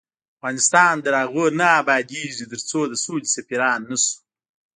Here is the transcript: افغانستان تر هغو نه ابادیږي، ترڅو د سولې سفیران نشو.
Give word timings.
افغانستان 0.37 0.93
تر 1.05 1.13
هغو 1.21 1.45
نه 1.59 1.67
ابادیږي، 1.81 2.45
ترڅو 2.51 2.79
د 2.87 2.93
سولې 3.03 3.27
سفیران 3.35 3.79
نشو. 3.89 4.13